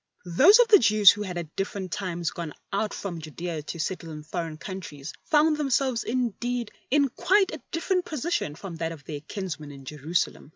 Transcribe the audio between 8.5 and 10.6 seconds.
from that of their kinsmen in Jerusalem.